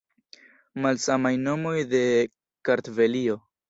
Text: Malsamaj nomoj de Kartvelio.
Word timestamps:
Malsamaj 0.85 1.33
nomoj 1.51 1.77
de 1.95 2.05
Kartvelio. 2.69 3.43